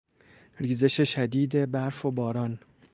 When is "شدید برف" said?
1.15-2.05